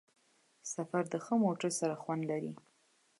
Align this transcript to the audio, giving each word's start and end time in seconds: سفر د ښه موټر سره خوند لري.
سفر 0.73 1.03
د 1.13 1.15
ښه 1.25 1.33
موټر 1.43 1.71
سره 1.79 1.95
خوند 2.01 2.21
لري. 2.31 2.51